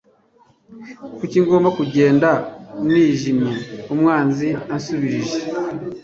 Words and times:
Kuki 1.17 1.37
nagomba 1.39 1.69
kugenda 1.79 2.29
nijimye 2.91 3.53
umwanzi 3.93 4.47
ansumbirije?» 4.73 5.37